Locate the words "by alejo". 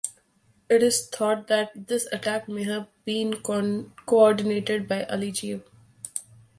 4.87-5.61